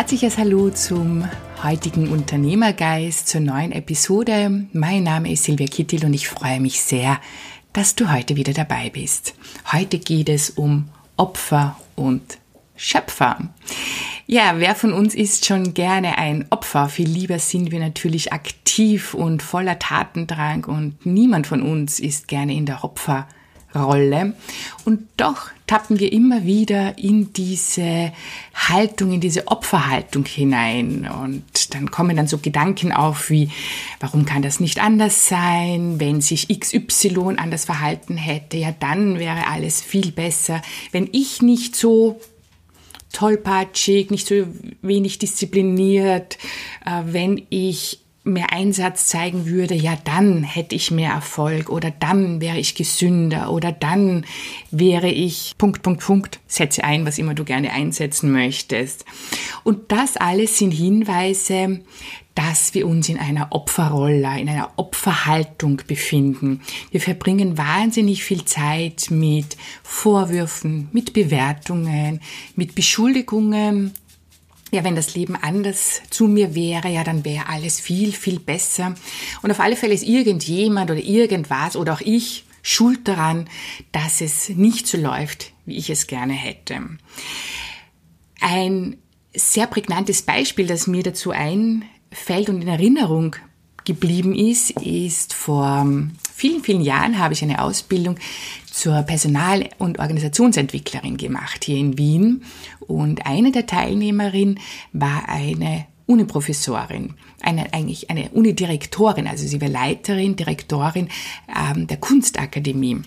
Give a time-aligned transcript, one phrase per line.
[0.00, 1.28] herzliches Hallo zum
[1.62, 4.66] heutigen Unternehmergeist, zur neuen Episode.
[4.72, 7.20] Mein Name ist Silvia Kittil und ich freue mich sehr,
[7.74, 9.34] dass du heute wieder dabei bist.
[9.70, 10.88] Heute geht es um
[11.18, 12.38] Opfer und
[12.76, 13.50] Schöpfer.
[14.26, 16.88] Ja, wer von uns ist schon gerne ein Opfer?
[16.88, 22.54] Viel lieber sind wir natürlich aktiv und voller Tatendrang und niemand von uns ist gerne
[22.54, 23.28] in der Opfer
[23.74, 24.34] Rolle.
[24.84, 28.12] Und doch tappen wir immer wieder in diese
[28.54, 31.08] Haltung, in diese Opferhaltung hinein.
[31.08, 33.50] Und dann kommen dann so Gedanken auf wie,
[34.00, 36.00] warum kann das nicht anders sein?
[36.00, 40.60] Wenn sich XY anders verhalten hätte, ja, dann wäre alles viel besser.
[40.90, 42.20] Wenn ich nicht so
[43.12, 44.46] tollpatschig, nicht so
[44.82, 46.38] wenig diszipliniert,
[46.84, 52.40] äh, wenn ich mehr Einsatz zeigen würde, ja, dann hätte ich mehr Erfolg oder dann
[52.40, 54.26] wäre ich gesünder oder dann
[54.70, 59.06] wäre ich Punkt, Punkt, Punkt, setze ein, was immer du gerne einsetzen möchtest.
[59.64, 61.80] Und das alles sind Hinweise,
[62.34, 66.60] dass wir uns in einer Opferrolle, in einer Opferhaltung befinden.
[66.90, 72.20] Wir verbringen wahnsinnig viel Zeit mit Vorwürfen, mit Bewertungen,
[72.54, 73.92] mit Beschuldigungen,
[74.70, 78.94] ja, wenn das Leben anders zu mir wäre, ja, dann wäre alles viel, viel besser.
[79.42, 83.48] Und auf alle Fälle ist irgendjemand oder irgendwas oder auch ich schuld daran,
[83.92, 86.80] dass es nicht so läuft, wie ich es gerne hätte.
[88.40, 88.96] Ein
[89.34, 93.36] sehr prägnantes Beispiel, das mir dazu einfällt und in Erinnerung
[93.84, 95.86] geblieben ist, ist vor
[96.40, 98.16] vielen, vielen Jahren habe ich eine Ausbildung
[98.64, 102.44] zur Personal- und Organisationsentwicklerin gemacht hier in Wien.
[102.80, 104.58] Und eine der Teilnehmerinnen
[104.94, 111.08] war eine Uniprofessorin, eine, eigentlich eine Unidirektorin, also sie war Leiterin, Direktorin
[111.54, 113.02] ähm, der Kunstakademie.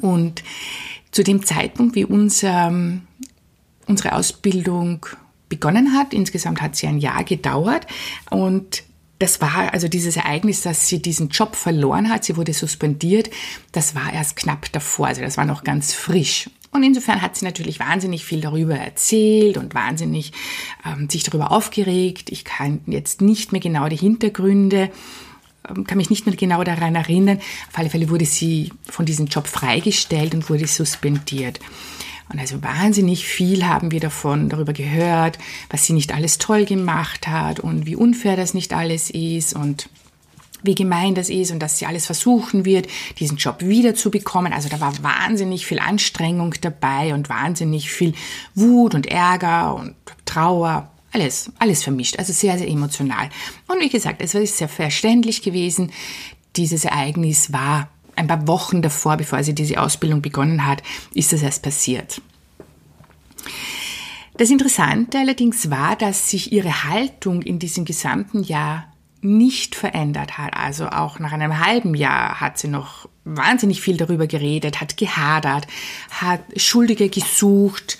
[0.00, 0.42] Und
[1.12, 2.72] zu dem Zeitpunkt, wie unser,
[3.86, 5.06] unsere Ausbildung
[5.48, 7.86] begonnen hat, insgesamt hat sie ein Jahr gedauert
[8.30, 8.82] und
[9.22, 12.24] das war also dieses Ereignis, dass sie diesen Job verloren hat.
[12.24, 13.30] Sie wurde suspendiert.
[13.70, 15.06] Das war erst knapp davor.
[15.06, 16.50] Also das war noch ganz frisch.
[16.72, 20.32] Und insofern hat sie natürlich wahnsinnig viel darüber erzählt und wahnsinnig
[20.84, 22.30] ähm, sich darüber aufgeregt.
[22.32, 24.90] Ich kann jetzt nicht mehr genau die Hintergründe,
[25.68, 27.38] ähm, kann mich nicht mehr genau daran erinnern.
[27.70, 31.60] Auf alle Fälle wurde sie von diesem Job freigestellt und wurde suspendiert.
[32.32, 35.38] Und also wahnsinnig viel haben wir davon darüber gehört,
[35.68, 39.90] was sie nicht alles toll gemacht hat und wie unfair das nicht alles ist und
[40.62, 42.86] wie gemein das ist und dass sie alles versuchen wird,
[43.18, 44.52] diesen Job wiederzubekommen.
[44.52, 48.14] Also da war wahnsinnig viel Anstrengung dabei und wahnsinnig viel
[48.54, 49.94] Wut und Ärger und
[50.24, 50.88] Trauer.
[51.10, 52.18] Alles, alles vermischt.
[52.18, 53.28] Also sehr, sehr emotional.
[53.68, 55.90] Und wie gesagt, es ist sehr verständlich gewesen.
[56.56, 60.82] Dieses Ereignis war ein paar Wochen davor, bevor sie diese Ausbildung begonnen hat,
[61.14, 62.20] ist das erst passiert.
[64.36, 70.56] Das Interessante allerdings war, dass sich ihre Haltung in diesem gesamten Jahr nicht verändert hat.
[70.56, 75.66] Also auch nach einem halben Jahr hat sie noch wahnsinnig viel darüber geredet, hat gehadert,
[76.10, 77.98] hat Schuldige gesucht.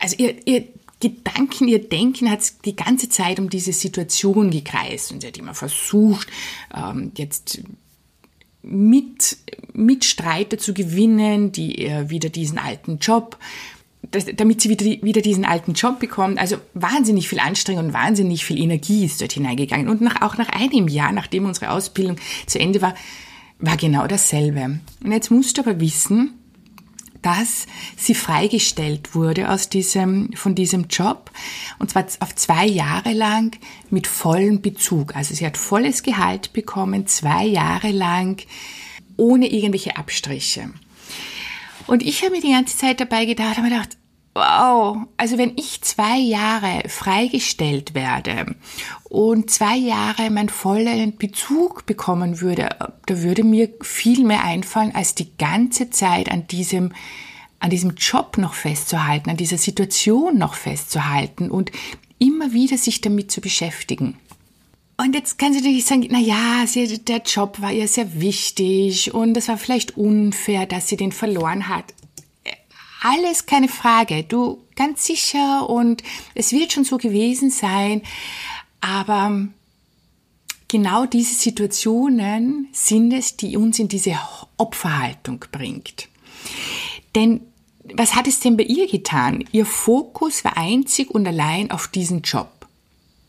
[0.00, 0.64] Also ihr, ihr
[1.00, 5.54] Gedanken, ihr Denken hat die ganze Zeit um diese Situation gekreist und sie hat immer
[5.54, 6.28] versucht,
[6.74, 7.60] ähm, jetzt
[8.66, 9.38] mit,
[9.72, 13.38] Mitstreiter zu gewinnen, die ihr wieder diesen alten Job,
[14.10, 16.38] das, damit sie wieder, wieder diesen alten Job bekommt.
[16.38, 19.88] Also wahnsinnig viel Anstrengung und wahnsinnig viel Energie ist dort hineingegangen.
[19.88, 22.16] Und nach, auch nach einem Jahr, nachdem unsere Ausbildung
[22.46, 22.94] zu Ende war,
[23.58, 24.80] war genau dasselbe.
[25.02, 26.34] Und jetzt musst du aber wissen,
[27.26, 27.66] dass
[27.96, 31.32] sie freigestellt wurde aus diesem, von diesem Job
[31.80, 33.58] und zwar auf zwei Jahre lang
[33.90, 35.16] mit vollem Bezug.
[35.16, 38.46] Also sie hat volles Gehalt bekommen, zwei Jahre lang
[39.16, 40.70] ohne irgendwelche Abstriche.
[41.88, 43.96] Und ich habe mir die ganze Zeit dabei gedacht, habe mir gedacht,
[44.36, 48.54] wow, also wenn ich zwei Jahre freigestellt werde
[49.08, 52.68] und zwei Jahre meinen vollen Bezug bekommen würde,
[53.06, 56.92] da würde mir viel mehr einfallen, als die ganze Zeit an diesem,
[57.60, 61.72] an diesem Job noch festzuhalten, an dieser Situation noch festzuhalten und
[62.18, 64.18] immer wieder sich damit zu beschäftigen.
[64.98, 66.64] Und jetzt kannst du natürlich sagen, na ja,
[67.08, 71.68] der Job war ihr sehr wichtig und es war vielleicht unfair, dass sie den verloren
[71.68, 71.94] hat
[73.06, 74.24] alles keine Frage.
[74.24, 76.02] Du ganz sicher und
[76.34, 78.02] es wird schon so gewesen sein.
[78.80, 79.46] Aber
[80.68, 84.18] genau diese Situationen sind es, die uns in diese
[84.56, 86.08] Opferhaltung bringt.
[87.14, 87.40] Denn
[87.94, 89.44] was hat es denn bei ihr getan?
[89.52, 92.48] Ihr Fokus war einzig und allein auf diesen Job.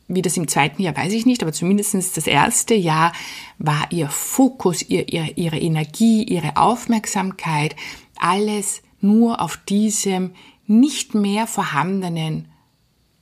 [0.07, 3.11] Wie das im zweiten Jahr weiß ich nicht, aber zumindest das erste Jahr
[3.59, 7.75] war ihr Fokus, ihr, ihr, ihre Energie, ihre Aufmerksamkeit,
[8.17, 10.33] alles nur auf diesem
[10.65, 12.49] nicht mehr vorhandenen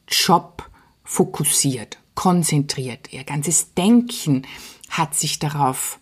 [0.07, 0.69] Job
[1.04, 3.13] fokussiert, konzentriert.
[3.13, 4.44] Ihr ganzes Denken
[4.89, 6.00] hat sich darauf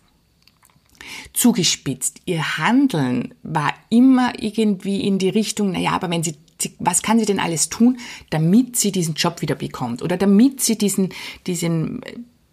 [1.32, 2.20] zugespitzt.
[2.24, 6.36] Ihr Handeln war immer irgendwie in die Richtung, naja, aber wenn sie,
[6.78, 7.98] was kann sie denn alles tun,
[8.30, 11.12] damit sie diesen Job wieder bekommt oder damit sie diesen,
[11.46, 12.00] diesen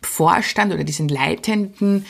[0.02, 2.06] Vorstand oder diesen leitenden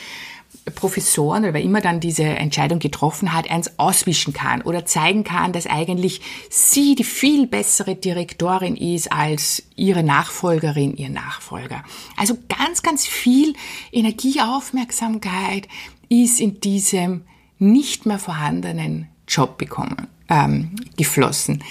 [0.74, 5.52] Professoren oder wer immer dann diese Entscheidung getroffen hat, eins auswischen kann oder zeigen kann,
[5.52, 6.20] dass eigentlich
[6.50, 11.82] sie die viel bessere Direktorin ist als ihre Nachfolgerin, ihr Nachfolger.
[12.16, 13.54] Also ganz, ganz viel
[13.90, 15.66] Energieaufmerksamkeit
[16.08, 17.22] ist in diesem
[17.58, 21.64] nicht mehr vorhandenen Job bekommen, ähm, geflossen.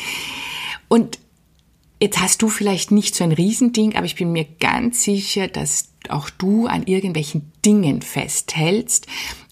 [0.87, 1.19] Und
[2.01, 5.89] jetzt hast du vielleicht nicht so ein Riesending, aber ich bin mir ganz sicher, dass
[6.09, 9.07] auch du an irgendwelchen Dingen festhältst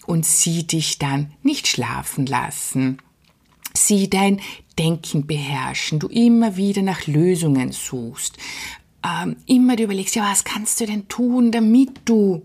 [0.06, 2.98] und sie dich dann nicht schlafen lassen.
[3.74, 4.42] Sie dein
[4.80, 8.38] Denken beherrschen, du immer wieder nach Lösungen suchst,
[9.06, 12.42] ähm, immer du überlegst, ja, was kannst du denn tun, damit du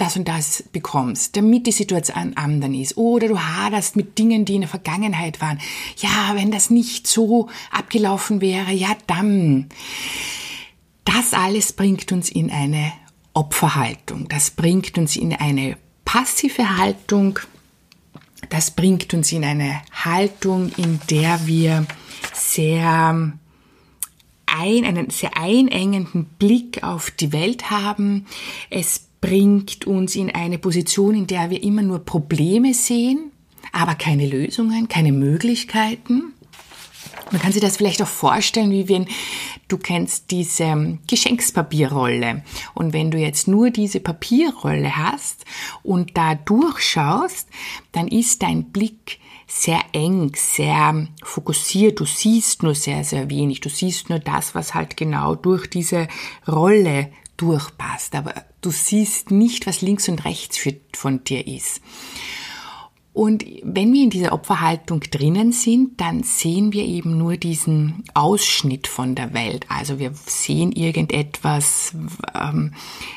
[0.00, 2.96] das und das bekommst, damit die Situation anderen ist.
[2.96, 5.60] Oder du haderst mit Dingen, die in der Vergangenheit waren.
[5.98, 9.68] Ja, wenn das nicht so abgelaufen wäre, ja dann.
[11.04, 12.92] Das alles bringt uns in eine
[13.34, 14.28] Opferhaltung.
[14.28, 17.38] Das bringt uns in eine passive Haltung.
[18.50, 21.86] Das bringt uns in eine Haltung, in der wir
[22.32, 23.32] sehr
[24.46, 28.26] ein, einen sehr einengenden Blick auf die Welt haben.
[28.70, 33.32] Es bringt uns in eine Position, in der wir immer nur Probleme sehen,
[33.72, 36.32] aber keine Lösungen, keine Möglichkeiten.
[37.30, 39.06] Man kann sich das vielleicht auch vorstellen, wie wenn
[39.68, 42.42] du kennst diese Geschenkspapierrolle.
[42.74, 45.44] Und wenn du jetzt nur diese Papierrolle hast
[45.82, 47.48] und da durchschaust,
[47.92, 52.00] dann ist dein Blick sehr eng, sehr fokussiert.
[52.00, 53.60] Du siehst nur sehr, sehr wenig.
[53.60, 56.08] Du siehst nur das, was halt genau durch diese
[56.46, 58.14] Rolle durchpasst.
[58.14, 60.60] Aber du siehst nicht, was links und rechts
[60.92, 61.80] von dir ist.
[63.18, 68.86] Und wenn wir in dieser Opferhaltung drinnen sind, dann sehen wir eben nur diesen Ausschnitt
[68.86, 69.66] von der Welt.
[69.68, 71.96] Also wir sehen irgendetwas
[72.32, 72.74] ähm,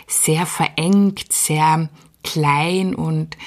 [0.07, 1.87] sehr verengt, sehr
[2.23, 3.37] klein und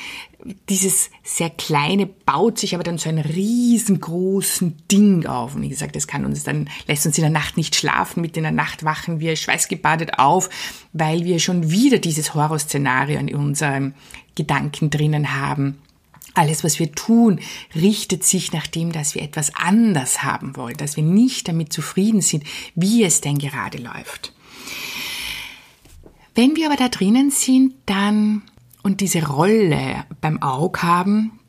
[0.68, 5.54] dieses sehr kleine baut sich aber dann zu einem riesengroßen Ding auf.
[5.54, 8.20] Und wie gesagt, das kann uns dann, lässt uns in der Nacht nicht schlafen.
[8.20, 10.50] Mit in der Nacht wachen wir schweißgebadet auf,
[10.92, 13.94] weil wir schon wieder dieses Horrorszenario in unserem
[14.34, 15.78] Gedanken drinnen haben.
[16.34, 17.40] Alles, was wir tun,
[17.74, 22.20] richtet sich nach dem, dass wir etwas anders haben wollen, dass wir nicht damit zufrieden
[22.20, 22.44] sind,
[22.74, 24.32] wie es denn gerade läuft.
[26.34, 28.42] Wenn wir aber da drinnen sind, dann
[28.84, 31.40] und diese Rolle beim Auge haben,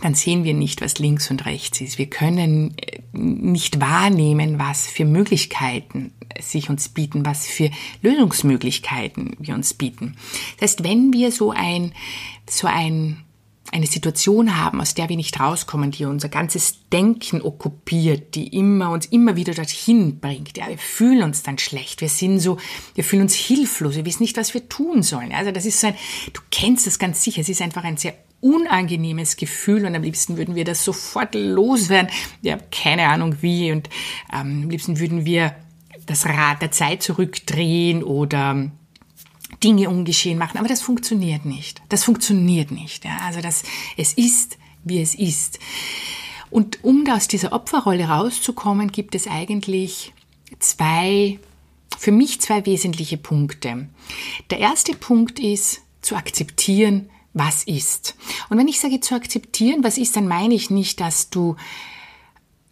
[0.00, 1.98] dann sehen wir nicht, was links und rechts ist.
[1.98, 7.70] Wir können äh, nicht wahrnehmen, was für Möglichkeiten sich uns bieten, was für
[8.00, 10.16] Lösungsmöglichkeiten wir uns bieten.
[10.58, 11.92] Das heißt, wenn wir so ein,
[12.48, 13.18] so ein
[13.70, 18.90] eine Situation haben, aus der wir nicht rauskommen, die unser ganzes Denken okkupiert, die immer
[18.90, 20.58] uns immer wieder dorthin bringt.
[20.58, 22.58] Ja, wir fühlen uns dann schlecht, wir sind so,
[22.94, 25.32] wir fühlen uns hilflos, wir wissen nicht, was wir tun sollen.
[25.32, 25.94] Also das ist so ein,
[26.32, 30.36] du kennst das ganz sicher, es ist einfach ein sehr unangenehmes Gefühl und am liebsten
[30.36, 32.10] würden wir das sofort loswerden.
[32.42, 33.88] Wir haben keine Ahnung wie und
[34.32, 35.54] ähm, am liebsten würden wir
[36.06, 38.70] das Rad der Zeit zurückdrehen oder
[39.62, 40.58] Dinge ungeschehen machen.
[40.58, 41.82] Aber das funktioniert nicht.
[41.88, 43.04] Das funktioniert nicht.
[43.04, 43.18] Ja.
[43.24, 43.62] Also das,
[43.96, 45.58] es ist, wie es ist.
[46.50, 50.12] Und um aus dieser Opferrolle rauszukommen, gibt es eigentlich
[50.58, 51.38] zwei,
[51.98, 53.88] für mich zwei wesentliche Punkte.
[54.50, 58.16] Der erste Punkt ist zu akzeptieren, was ist.
[58.50, 61.56] Und wenn ich sage zu akzeptieren, was ist, dann meine ich nicht, dass du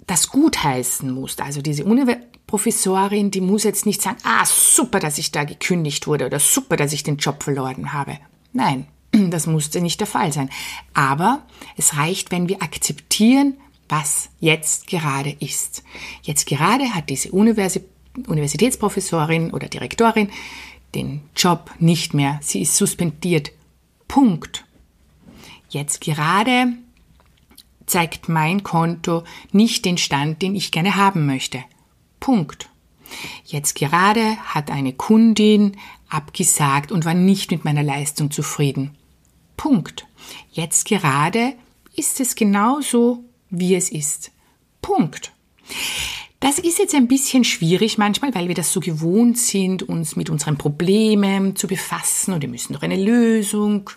[0.07, 1.41] das gutheißen musst.
[1.41, 1.85] Also diese
[2.51, 6.77] Professorin, die muss jetzt nicht sagen, ah, super, dass ich da gekündigt wurde oder super,
[6.77, 8.19] dass ich den Job verloren habe.
[8.53, 10.51] Nein, das musste nicht der Fall sein.
[10.93, 11.43] Aber
[11.77, 13.55] es reicht, wenn wir akzeptieren,
[13.89, 15.85] was jetzt gerade ist.
[16.23, 20.29] Jetzt gerade hat diese Universitätsprofessorin oder Direktorin
[20.97, 22.41] den Job nicht mehr.
[22.43, 23.53] Sie ist suspendiert.
[24.09, 24.65] Punkt.
[25.69, 26.73] Jetzt gerade
[27.87, 31.63] zeigt mein Konto nicht den Stand, den ich gerne haben möchte.
[32.21, 32.69] Punkt.
[33.45, 35.77] Jetzt gerade hat eine Kundin
[36.09, 38.97] abgesagt und war nicht mit meiner Leistung zufrieden.
[39.57, 40.07] Punkt.
[40.53, 41.55] Jetzt gerade
[41.97, 44.31] ist es genauso, wie es ist.
[44.81, 45.33] Punkt.
[46.41, 50.31] Das ist jetzt ein bisschen schwierig manchmal, weil wir das so gewohnt sind, uns mit
[50.31, 53.91] unseren Problemen zu befassen und wir müssen doch eine Lösung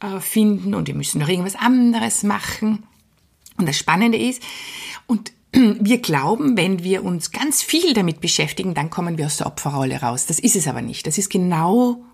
[0.00, 2.84] äh, finden und wir müssen doch irgendwas anderes machen.
[3.56, 4.40] Und das Spannende ist,
[5.08, 9.46] und wir glauben, wenn wir uns ganz viel damit beschäftigen, dann kommen wir aus der
[9.46, 10.26] Opferrolle raus.
[10.26, 11.06] Das ist es aber nicht.
[11.06, 12.04] Das ist genau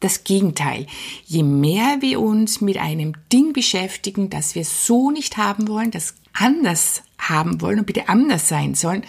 [0.00, 0.86] das Gegenteil.
[1.24, 6.14] Je mehr wir uns mit einem Ding beschäftigen, das wir so nicht haben wollen, das
[6.32, 9.04] anders haben wollen und bitte anders sein sollen,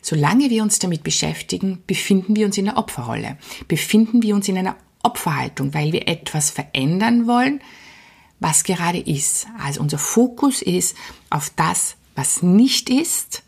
[0.00, 4.56] solange wir uns damit beschäftigen, befinden wir uns in der Opferrolle, befinden wir uns in
[4.56, 7.60] einer Opferhaltung, weil wir etwas verändern wollen,
[8.38, 9.46] was gerade ist.
[9.58, 10.96] Also unser Fokus ist
[11.30, 13.44] auf das, was nicht ist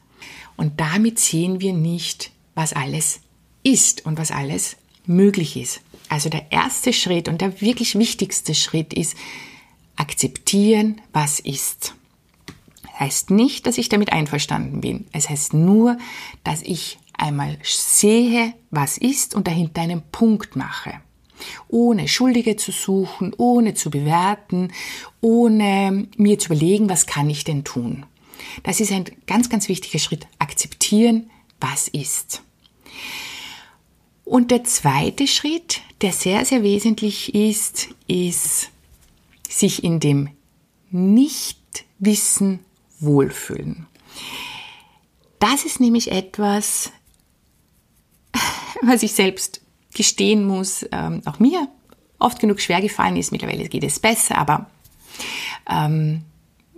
[0.57, 3.21] und damit sehen wir nicht, was alles
[3.65, 5.81] ist und was alles möglich ist.
[6.09, 9.17] Also der erste Schritt und der wirklich wichtigste Schritt ist,
[9.97, 11.95] akzeptieren, was ist.
[12.99, 15.07] Heißt nicht, dass ich damit einverstanden bin.
[15.13, 15.99] Es heißt nur,
[16.45, 20.95] dass ich einmal sehe, was ist und dahinter einen Punkt mache.
[21.69, 24.73] Ohne Schuldige zu suchen, ohne zu bewerten,
[25.21, 28.05] ohne mir zu überlegen, was kann ich denn tun.
[28.62, 30.26] Das ist ein ganz, ganz wichtiger Schritt.
[30.38, 31.30] Akzeptieren,
[31.61, 32.42] was ist.
[34.25, 38.71] Und der zweite Schritt, der sehr, sehr wesentlich ist, ist
[39.49, 40.28] sich in dem
[40.90, 42.61] Nichtwissen
[43.00, 43.87] wohlfühlen.
[45.38, 46.92] Das ist nämlich etwas,
[48.83, 49.62] was ich selbst
[49.95, 51.68] gestehen muss, ähm, auch mir
[52.18, 53.33] oft genug schwer gefallen ist.
[53.33, 54.71] Mittlerweile geht es besser, aber
[55.71, 56.23] ähm,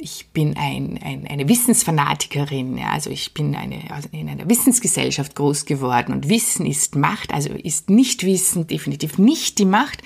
[0.01, 5.35] ich bin ein, ein, eine Wissensfanatikerin, ja, also ich bin eine, also in einer Wissensgesellschaft
[5.37, 10.03] groß geworden und Wissen ist Macht, also ist Nichtwissen definitiv nicht die Macht.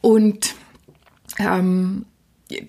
[0.00, 0.54] Und
[1.38, 2.06] ähm,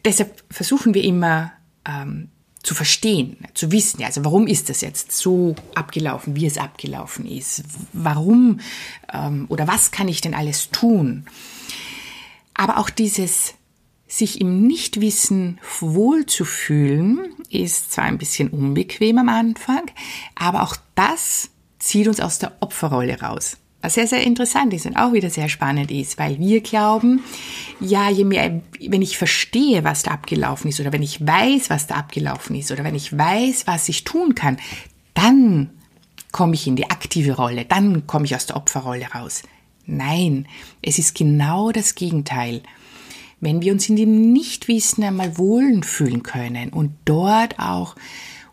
[0.06, 1.52] deshalb versuchen wir immer
[1.86, 2.30] ähm,
[2.62, 7.26] zu verstehen, zu wissen, ja, also warum ist das jetzt so abgelaufen, wie es abgelaufen
[7.26, 8.60] ist, warum
[9.12, 11.26] ähm, oder was kann ich denn alles tun.
[12.54, 13.56] Aber auch dieses
[14.08, 19.84] sich im Nichtwissen wohlzufühlen, ist zwar ein bisschen unbequem am Anfang,
[20.36, 23.58] aber auch das zieht uns aus der Opferrolle raus.
[23.82, 27.22] Was sehr, sehr interessant ist und auch wieder sehr spannend ist, weil wir glauben,
[27.82, 31.88] ja, je mehr, wenn ich verstehe, was da abgelaufen ist, oder wenn ich weiß, was
[31.88, 34.58] da abgelaufen ist, oder wenn ich weiß, was ich tun kann,
[35.14, 35.70] dann
[36.32, 39.44] komme ich in die aktive Rolle, dann komme ich aus der Opferrolle raus.
[39.86, 40.48] Nein,
[40.82, 42.64] es ist genau das Gegenteil
[43.44, 47.96] wenn wir uns in dem Nichtwissen einmal wohlen fühlen können und dort auch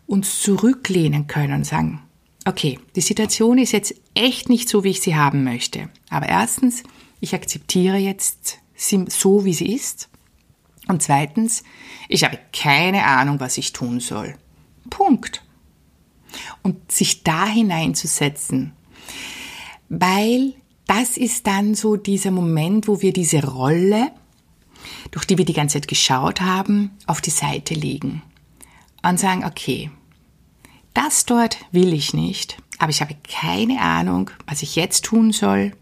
[0.06, 2.02] uns zurücklehnen können und sagen,
[2.44, 5.88] okay, die Situation ist jetzt echt nicht so, wie ich sie haben möchte.
[6.09, 6.82] Aber erstens,
[7.20, 10.09] ich akzeptiere jetzt sie so, wie sie ist.
[10.88, 11.62] Und zweitens,
[12.09, 14.35] ich habe keine Ahnung, was ich tun soll.
[14.88, 15.44] Punkt.
[16.62, 18.73] Und sich da hineinzusetzen,
[19.88, 20.54] weil
[20.87, 24.11] das ist dann so dieser Moment, wo wir diese Rolle
[25.11, 28.23] durch die wir die ganze Zeit geschaut haben, auf die Seite legen
[29.02, 29.90] und sagen, okay,
[30.95, 35.73] das dort will ich nicht, aber ich habe keine Ahnung, was ich jetzt tun soll.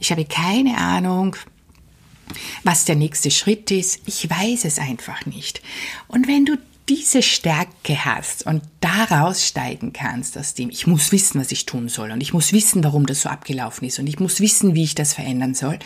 [0.00, 1.36] Ich habe keine Ahnung,
[2.64, 4.00] was der nächste Schritt ist.
[4.06, 5.62] Ich weiß es einfach nicht.
[6.08, 11.40] Und wenn du diese Stärke hast und daraus steigen kannst aus dem, ich muss wissen,
[11.40, 14.18] was ich tun soll und ich muss wissen, warum das so abgelaufen ist und ich
[14.18, 15.78] muss wissen, wie ich das verändern soll,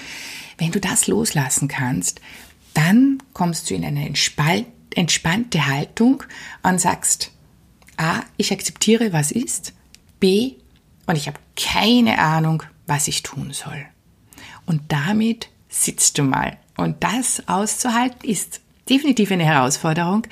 [0.59, 2.21] wenn du das loslassen kannst,
[2.75, 6.23] dann kommst du in eine entspannte Haltung
[6.63, 7.33] und sagst,
[7.97, 9.75] A, ich akzeptiere, was ist,
[10.21, 10.55] B,
[11.07, 13.85] und ich habe keine Ahnung, was ich tun soll.
[14.67, 16.59] Und damit sitzt du mal.
[16.77, 20.27] Und das auszuhalten ist definitiv eine Herausforderung,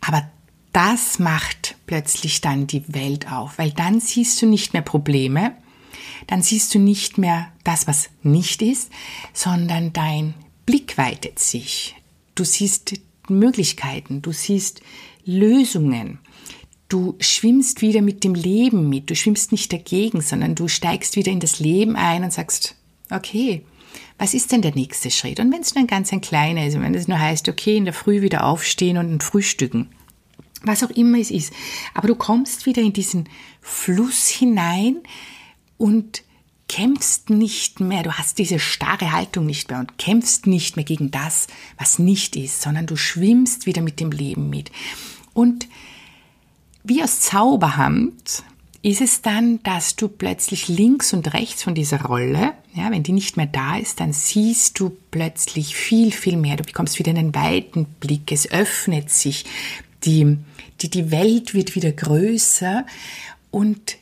[0.00, 0.28] aber
[0.72, 5.54] das macht plötzlich dann die Welt auf, weil dann siehst du nicht mehr Probleme,
[6.26, 8.90] dann siehst du nicht mehr das, was nicht ist,
[9.32, 10.34] sondern dein
[10.72, 11.96] Blick weitet sich.
[12.34, 12.94] Du siehst
[13.28, 14.80] Möglichkeiten, du siehst
[15.26, 16.18] Lösungen.
[16.88, 19.10] Du schwimmst wieder mit dem Leben mit.
[19.10, 22.74] Du schwimmst nicht dagegen, sondern du steigst wieder in das Leben ein und sagst,
[23.10, 23.66] okay,
[24.16, 25.40] was ist denn der nächste Schritt?
[25.40, 27.84] Und wenn es nur ein ganz ein kleiner ist, wenn es nur heißt, okay, in
[27.84, 29.90] der Früh wieder aufstehen und frühstücken,
[30.62, 31.52] was auch immer es ist,
[31.92, 33.28] aber du kommst wieder in diesen
[33.60, 35.02] Fluss hinein
[35.76, 36.22] und
[36.72, 41.10] kämpfst nicht mehr, du hast diese starre Haltung nicht mehr und kämpfst nicht mehr gegen
[41.10, 44.72] das, was nicht ist, sondern du schwimmst wieder mit dem Leben mit.
[45.34, 45.68] Und
[46.82, 48.42] wie aus Zauberhand
[48.80, 53.12] ist es dann, dass du plötzlich links und rechts von dieser Rolle, ja, wenn die
[53.12, 56.56] nicht mehr da ist, dann siehst du plötzlich viel, viel mehr.
[56.56, 59.44] Du bekommst wieder einen weiten Blick, es öffnet sich,
[60.04, 60.38] die,
[60.80, 62.86] die, die Welt wird wieder größer
[63.50, 63.98] und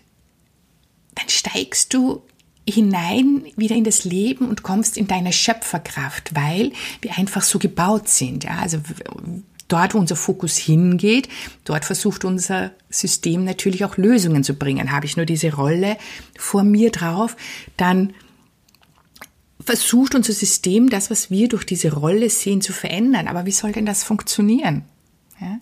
[1.16, 2.22] dann steigst du
[2.70, 8.08] hinein wieder in das Leben und kommst in deine Schöpferkraft, weil wir einfach so gebaut
[8.08, 8.44] sind.
[8.44, 8.58] Ja?
[8.58, 8.78] Also
[9.68, 11.28] dort, wo unser Fokus hingeht,
[11.64, 14.92] dort versucht unser System natürlich auch Lösungen zu bringen.
[14.92, 15.96] Habe ich nur diese Rolle
[16.36, 17.36] vor mir drauf,
[17.76, 18.12] dann
[19.64, 23.28] versucht unser System das, was wir durch diese Rolle sehen, zu verändern.
[23.28, 24.84] Aber wie soll denn das funktionieren?
[25.40, 25.60] Ja?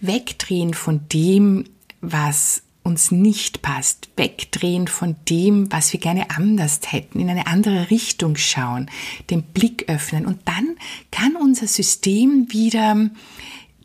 [0.00, 1.64] Wegdrehen von dem,
[2.00, 7.90] was uns nicht passt, wegdrehen von dem, was wir gerne anders hätten, in eine andere
[7.90, 8.90] Richtung schauen,
[9.30, 10.76] den Blick öffnen und dann
[11.12, 13.10] kann unser System wieder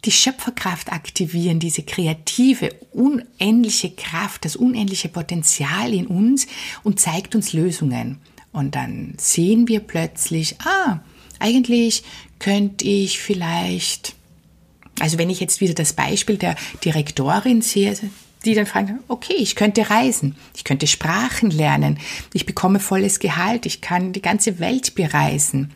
[0.05, 6.47] die Schöpferkraft aktivieren, diese kreative, unendliche Kraft, das unendliche Potenzial in uns
[6.83, 8.17] und zeigt uns Lösungen.
[8.51, 10.99] Und dann sehen wir plötzlich, ah,
[11.39, 12.03] eigentlich
[12.39, 14.15] könnte ich vielleicht,
[14.99, 17.95] also wenn ich jetzt wieder das Beispiel der Direktorin sehe,
[18.45, 21.99] die dann fragen, okay, ich könnte reisen, ich könnte Sprachen lernen,
[22.33, 25.73] ich bekomme volles Gehalt, ich kann die ganze Welt bereisen.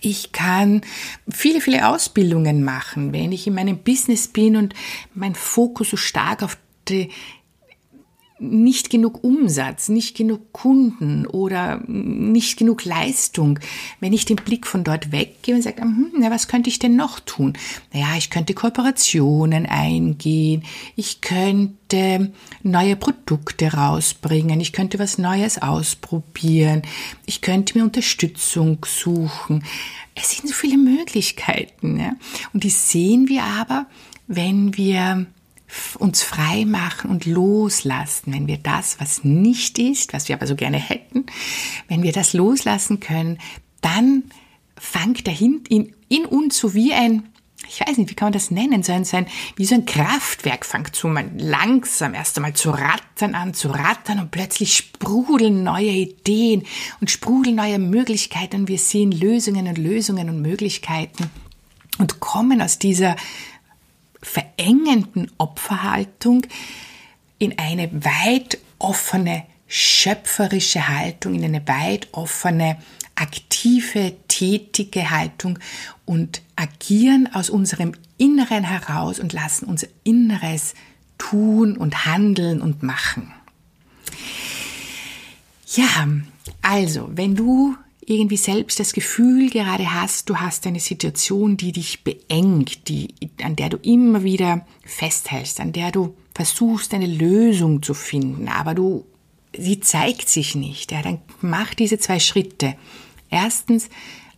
[0.00, 0.82] Ich kann
[1.28, 4.74] viele, viele Ausbildungen machen, wenn ich in meinem Business bin und
[5.14, 6.56] mein Fokus so stark auf
[6.88, 7.10] die
[8.40, 13.58] nicht genug Umsatz, nicht genug Kunden oder nicht genug Leistung,
[14.00, 16.96] wenn ich den Blick von dort weggehe und sage, hm, na, was könnte ich denn
[16.96, 17.54] noch tun?
[17.92, 20.62] Naja, ich könnte Kooperationen eingehen,
[20.96, 26.82] ich könnte neue Produkte rausbringen, ich könnte was Neues ausprobieren,
[27.26, 29.64] ich könnte mir Unterstützung suchen.
[30.14, 31.98] Es sind so viele Möglichkeiten.
[31.98, 32.12] Ja?
[32.52, 33.86] Und die sehen wir aber,
[34.26, 35.26] wenn wir
[35.98, 40.56] uns frei machen und loslassen, wenn wir das, was nicht ist, was wir aber so
[40.56, 41.26] gerne hätten,
[41.88, 43.38] wenn wir das loslassen können,
[43.80, 44.24] dann
[44.78, 47.28] fängt dahinter in, in uns so wie ein,
[47.68, 49.84] ich weiß nicht, wie kann man das nennen, so ein, so ein, wie so ein
[49.84, 55.64] Kraftwerk fängt so mal langsam erst einmal zu rattern an, zu rattern und plötzlich sprudeln
[55.64, 56.64] neue Ideen
[57.00, 61.30] und sprudeln neue Möglichkeiten und wir sehen Lösungen und Lösungen und Möglichkeiten
[61.98, 63.16] und kommen aus dieser
[64.22, 66.42] verengenden Opferhaltung
[67.38, 72.78] in eine weit offene schöpferische Haltung, in eine weit offene,
[73.14, 75.58] aktive, tätige Haltung
[76.04, 80.74] und agieren aus unserem Inneren heraus und lassen unser Inneres
[81.18, 83.32] tun und handeln und machen.
[85.74, 86.08] Ja,
[86.62, 87.76] also, wenn du
[88.08, 93.56] irgendwie selbst das Gefühl gerade hast, du hast eine Situation, die dich beengt, die, an
[93.56, 99.04] der du immer wieder festhältst, an der du versuchst, eine Lösung zu finden, aber du,
[99.56, 102.76] sie zeigt sich nicht, ja, dann mach diese zwei Schritte.
[103.30, 103.88] Erstens,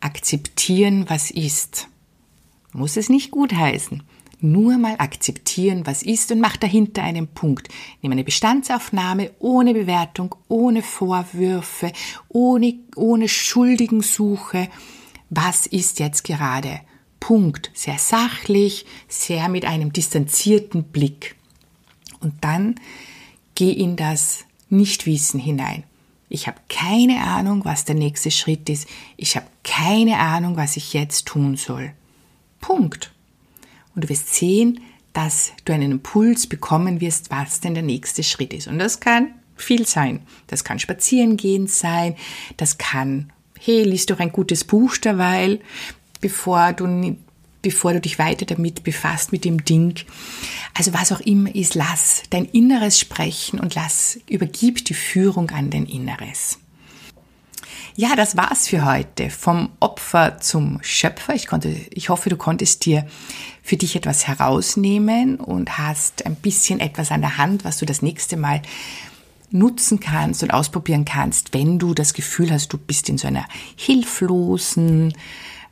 [0.01, 1.89] akzeptieren, was ist.
[2.73, 4.03] Muss es nicht gut heißen
[4.43, 7.69] nur mal akzeptieren, was ist und mach dahinter einen Punkt.
[8.03, 11.93] Nimm eine Bestandsaufnahme ohne Bewertung, ohne Vorwürfe,
[12.29, 14.69] ohne, ohne Schuldigensuche.
[15.29, 16.81] Was ist jetzt gerade?
[17.21, 17.71] Punkt.
[17.75, 21.37] Sehr sachlich, sehr mit einem distanzierten Blick.
[22.21, 22.77] Und dann
[23.55, 25.85] geh in das Nichtwissen hinein.
[26.29, 28.89] Ich habe keine Ahnung, was der nächste Schritt ist.
[29.17, 31.93] Ich habe keine Ahnung, was ich jetzt tun soll.
[32.61, 33.13] Punkt
[33.95, 34.81] und du wirst sehen,
[35.13, 38.69] dass du einen Impuls bekommen wirst, was denn der nächste Schritt ist.
[38.69, 40.21] Und das kann viel sein.
[40.47, 42.17] Das kann Spazierengehen sein,
[42.57, 45.61] das kann, hey, liest doch ein gutes Buch derweil,
[46.21, 47.17] bevor du,
[47.63, 49.95] bevor du dich weiter damit befasst mit dem Ding.
[50.75, 55.71] Also was auch immer ist, lass dein Inneres sprechen und lass, übergib die Führung an
[55.71, 56.59] dein Inneres.
[57.97, 59.31] Ja, das war's für heute.
[59.31, 61.35] Vom Opfer zum Schöpfer.
[61.35, 63.07] Ich konnte, ich hoffe, du konntest dir
[63.63, 68.03] für dich etwas herausnehmen und hast ein bisschen etwas an der Hand, was du das
[68.03, 68.63] nächste Mal
[69.51, 73.47] nutzen kannst und ausprobieren kannst, wenn du das Gefühl hast, du bist in so einer
[73.77, 75.13] hilflosen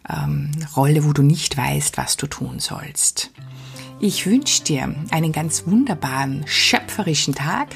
[0.08, 3.30] ähm, Rolle, wo du nicht weißt, was du tun sollst.
[4.00, 7.68] Ich wünsche dir einen ganz wunderbaren, schöpferischen Tag.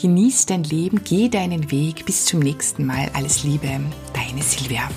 [0.00, 2.06] Genieß dein Leben, geh deinen Weg.
[2.06, 3.10] Bis zum nächsten Mal.
[3.14, 3.68] Alles Liebe,
[4.12, 4.88] deine Silvia.